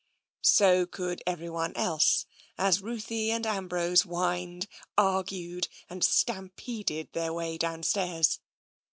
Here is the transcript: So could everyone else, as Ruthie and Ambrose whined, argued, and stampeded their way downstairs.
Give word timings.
So 0.49 0.87
could 0.87 1.21
everyone 1.27 1.75
else, 1.75 2.25
as 2.57 2.81
Ruthie 2.81 3.29
and 3.29 3.45
Ambrose 3.45 4.01
whined, 4.01 4.67
argued, 4.97 5.67
and 5.91 6.03
stampeded 6.03 7.13
their 7.13 7.31
way 7.31 7.55
downstairs. 7.59 8.39